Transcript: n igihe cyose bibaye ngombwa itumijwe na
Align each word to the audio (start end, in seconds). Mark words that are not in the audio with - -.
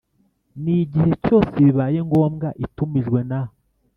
n 0.61 0.63
igihe 0.79 1.11
cyose 1.25 1.53
bibaye 1.65 1.99
ngombwa 2.07 2.47
itumijwe 2.65 3.19
na 3.29 3.41